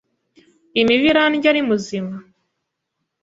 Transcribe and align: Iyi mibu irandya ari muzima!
Iyi 0.73 0.83
mibu 0.87 1.05
irandya 1.11 1.47
ari 1.51 1.61
muzima! 1.69 2.13